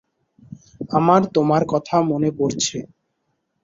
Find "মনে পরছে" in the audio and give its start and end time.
2.01-2.77